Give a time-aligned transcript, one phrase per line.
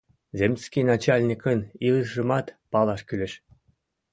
[0.37, 3.33] Земский начальникын илышыжымат палаш кӱлеш.